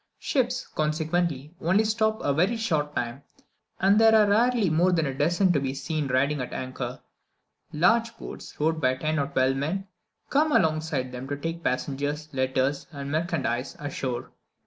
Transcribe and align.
Ships, 0.17 0.65
consequently, 0.65 1.53
only 1.61 1.83
stop 1.83 2.21
a 2.23 2.33
very 2.33 2.57
short 2.57 2.95
time, 2.95 3.21
and 3.79 3.99
there 4.01 4.15
are 4.15 4.27
rarely 4.27 4.67
more 4.71 4.91
than 4.91 5.05
a 5.05 5.13
dozen 5.13 5.53
to 5.53 5.59
be 5.59 5.75
seen 5.75 6.07
riding 6.07 6.41
at 6.41 6.53
anchor. 6.53 7.01
Large 7.71 8.17
boats, 8.17 8.59
rowed 8.59 8.81
by 8.81 8.95
ten 8.95 9.19
or 9.19 9.27
twelve 9.27 9.57
men, 9.57 9.87
come 10.31 10.51
alongside 10.53 11.11
them 11.11 11.27
to 11.27 11.37
take 11.37 11.57
the 11.57 11.69
passengers, 11.69 12.29
letters, 12.33 12.87
and 12.91 13.11
merchandise 13.11 13.75
ashore. 13.77 14.31